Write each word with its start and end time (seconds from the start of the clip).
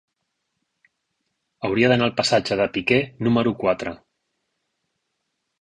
Hauria 1.69 1.91
d'anar 1.93 2.07
al 2.09 2.15
passatge 2.21 2.59
de 2.63 2.67
Piquer 2.79 2.99
número 3.29 3.55
quatre. 3.63 3.97